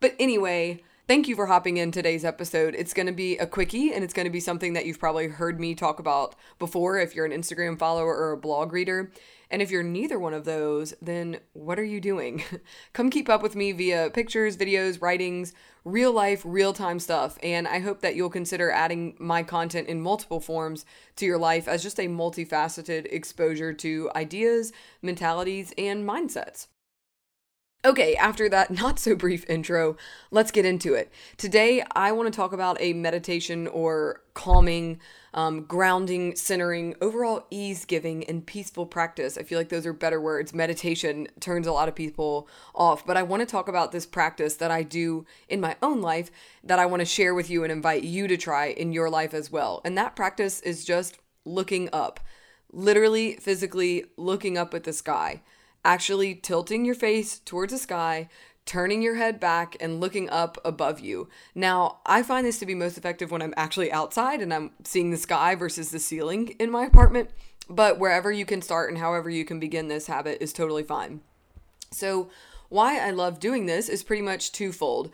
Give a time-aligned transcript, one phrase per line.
[0.00, 2.74] But anyway, thank you for hopping in today's episode.
[2.74, 5.28] It's going to be a quickie and it's going to be something that you've probably
[5.28, 9.12] heard me talk about before if you're an Instagram follower or a blog reader.
[9.50, 12.42] And if you're neither one of those, then what are you doing?
[12.92, 15.52] Come keep up with me via pictures, videos, writings,
[15.84, 17.38] real life, real time stuff.
[17.42, 20.84] And I hope that you'll consider adding my content in multiple forms
[21.16, 24.72] to your life as just a multifaceted exposure to ideas,
[25.02, 26.66] mentalities, and mindsets.
[27.86, 29.96] Okay, after that not so brief intro,
[30.30, 31.12] let's get into it.
[31.36, 35.00] Today, I want to talk about a meditation or calming,
[35.34, 39.36] um, grounding, centering, overall ease giving, and peaceful practice.
[39.36, 40.54] I feel like those are better words.
[40.54, 44.54] Meditation turns a lot of people off, but I want to talk about this practice
[44.56, 46.30] that I do in my own life
[46.62, 49.34] that I want to share with you and invite you to try in your life
[49.34, 49.82] as well.
[49.84, 52.18] And that practice is just looking up,
[52.72, 55.42] literally, physically looking up at the sky
[55.84, 58.28] actually tilting your face towards the sky,
[58.66, 61.28] turning your head back, and looking up above you.
[61.54, 65.10] Now, I find this to be most effective when I'm actually outside and I'm seeing
[65.10, 67.30] the sky versus the ceiling in my apartment.
[67.68, 71.20] But wherever you can start and however you can begin this habit is totally fine.
[71.90, 72.30] So,
[72.68, 75.10] why I love doing this is pretty much twofold.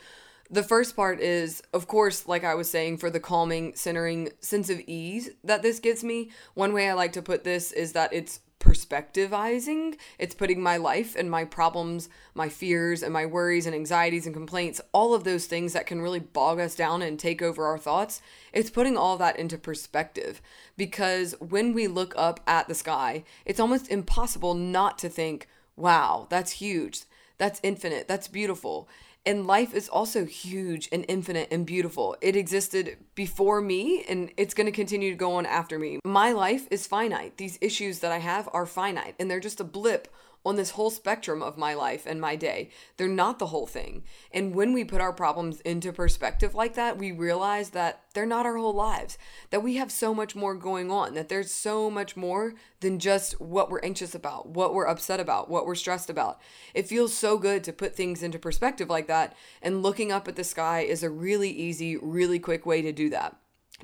[0.50, 4.68] The first part is, of course, like I was saying, for the calming, centering sense
[4.68, 6.30] of ease that this gives me.
[6.54, 9.98] One way I like to put this is that it's perspectivizing.
[10.18, 14.34] It's putting my life and my problems, my fears and my worries and anxieties and
[14.34, 17.78] complaints, all of those things that can really bog us down and take over our
[17.78, 18.22] thoughts.
[18.52, 20.40] It's putting all that into perspective
[20.76, 26.26] because when we look up at the sky, it's almost impossible not to think, wow,
[26.30, 27.02] that's huge.
[27.38, 28.06] That's infinite.
[28.06, 28.86] That's beautiful.
[29.26, 32.16] And life is also huge and infinite and beautiful.
[32.20, 35.98] It existed before me and it's going to continue to go on after me.
[36.04, 37.36] My life is finite.
[37.36, 40.08] These issues that I have are finite and they're just a blip
[40.44, 42.70] on this whole spectrum of my life and my day.
[42.96, 44.04] They're not the whole thing.
[44.32, 48.46] And when we put our problems into perspective like that, we realize that they're not
[48.46, 49.18] our whole lives,
[49.50, 53.40] that we have so much more going on, that there's so much more than just
[53.40, 56.40] what we're anxious about, what we're upset about, what we're stressed about.
[56.74, 59.36] It feels so good to put things into perspective like that.
[59.60, 63.10] And looking up at the sky is a really easy, really quick way to do
[63.10, 63.36] that.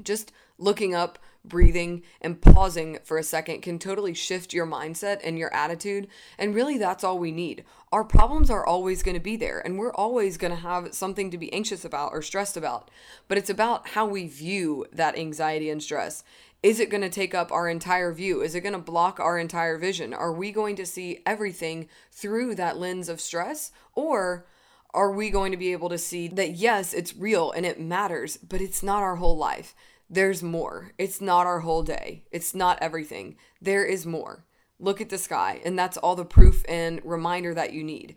[0.02, 1.18] Just looking up,
[1.48, 6.08] breathing, and pausing for a second can totally shift your mindset and your attitude.
[6.38, 7.64] And really, that's all we need.
[7.92, 11.30] Our problems are always going to be there, and we're always going to have something
[11.30, 12.91] to be anxious about or stressed about.
[13.28, 16.24] But it's about how we view that anxiety and stress.
[16.62, 18.42] Is it going to take up our entire view?
[18.42, 20.12] Is it going to block our entire vision?
[20.12, 23.71] Are we going to see everything through that lens of stress?
[23.94, 24.47] Or
[24.92, 28.38] are we going to be able to see that yes, it's real and it matters,
[28.38, 29.74] but it's not our whole life?
[30.08, 30.92] There's more.
[30.98, 32.24] It's not our whole day.
[32.30, 33.36] It's not everything.
[33.60, 34.44] There is more.
[34.78, 38.16] Look at the sky, and that's all the proof and reminder that you need.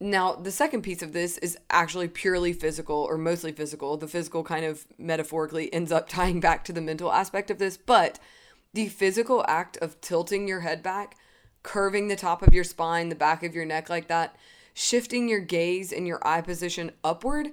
[0.00, 3.96] Now, the second piece of this is actually purely physical or mostly physical.
[3.96, 7.76] The physical kind of metaphorically ends up tying back to the mental aspect of this,
[7.76, 8.18] but
[8.72, 11.16] the physical act of tilting your head back,
[11.62, 14.36] curving the top of your spine, the back of your neck like that,
[14.72, 17.48] shifting your gaze and your eye position upward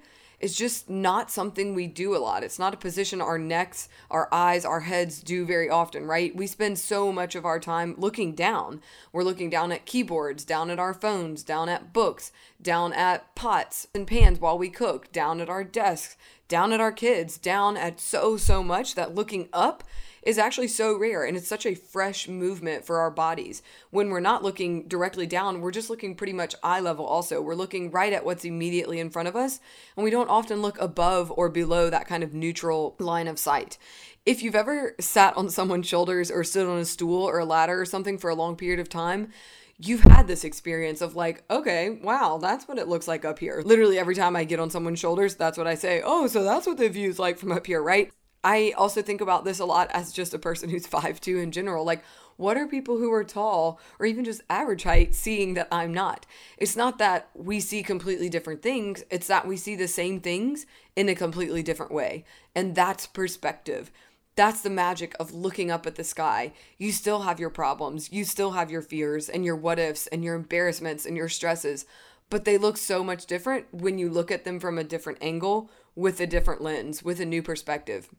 [0.46, 2.44] is just not something we do a lot.
[2.44, 6.36] It's not a position our necks, our eyes, our heads do very often, right?
[6.36, 8.84] We spend so much of our time looking down.
[9.12, 12.32] We're looking down at keyboards, down at our phones, down at books,
[12.62, 16.16] down at pots and pans while we cook, down at our desks,
[16.48, 19.84] down at our kids, down at so, so much that looking up
[20.26, 23.62] is actually so rare and it's such a fresh movement for our bodies.
[23.92, 27.42] When we're not looking directly down, we're just looking pretty much eye level also.
[27.42, 29.60] We're looking right at what's immediately in front of us
[29.96, 33.78] and we don't often look above or below that kind of neutral line of sight.
[34.26, 37.80] If you've ever sat on someone's shoulders or stood on a stool or a ladder
[37.80, 39.30] or something for a long period of time,
[39.78, 43.62] you've had this experience of like, okay, wow, that's what it looks like up here.
[43.64, 46.02] Literally every time I get on someone's shoulders, that's what I say.
[46.04, 48.12] Oh, so that's what the view's like from up here, right?
[48.46, 51.84] I also think about this a lot as just a person who's 5'2 in general.
[51.84, 52.04] Like,
[52.38, 56.28] what are people who are tall or even just average height seeing that I'm not?
[56.58, 60.68] It's not that we see completely different things, it's that we see the same things
[60.96, 62.24] in a completely different way.
[62.54, 63.92] And that's perspective.
[64.36, 66.54] That's the magic of looking up at the sky.
[66.78, 70.24] You still have your problems, you still have your fears and your what ifs and
[70.24, 71.86] your embarrassments and your stresses,
[72.30, 75.72] but they look so much different when you look at them from a different angle
[75.96, 78.10] with a different lens, with a new perspective.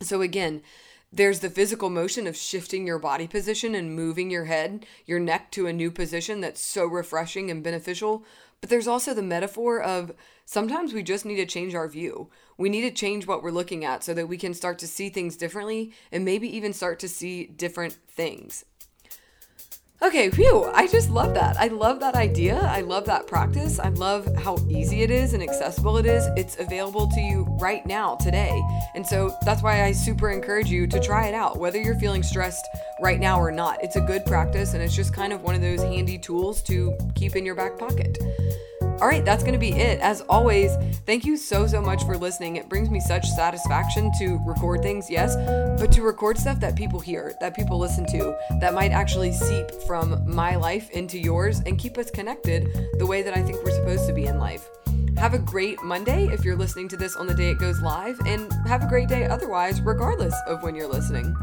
[0.00, 0.62] So, again,
[1.12, 5.50] there's the physical motion of shifting your body position and moving your head, your neck
[5.52, 8.24] to a new position that's so refreshing and beneficial.
[8.60, 10.12] But there's also the metaphor of
[10.44, 12.28] sometimes we just need to change our view.
[12.58, 15.08] We need to change what we're looking at so that we can start to see
[15.08, 18.64] things differently and maybe even start to see different things.
[20.00, 21.56] Okay, phew, I just love that.
[21.56, 22.56] I love that idea.
[22.56, 23.80] I love that practice.
[23.80, 26.24] I love how easy it is and accessible it is.
[26.36, 28.62] It's available to you right now, today.
[28.94, 32.22] And so that's why I super encourage you to try it out, whether you're feeling
[32.22, 32.64] stressed
[33.02, 33.82] right now or not.
[33.82, 36.96] It's a good practice and it's just kind of one of those handy tools to
[37.16, 38.18] keep in your back pocket.
[39.00, 40.00] All right, that's going to be it.
[40.00, 40.72] As always,
[41.06, 42.56] thank you so, so much for listening.
[42.56, 45.36] It brings me such satisfaction to record things, yes,
[45.80, 49.70] but to record stuff that people hear, that people listen to, that might actually seep
[49.86, 52.68] from my life into yours and keep us connected
[52.98, 54.68] the way that I think we're supposed to be in life.
[55.16, 58.18] Have a great Monday if you're listening to this on the day it goes live,
[58.26, 61.36] and have a great day otherwise, regardless of when you're listening.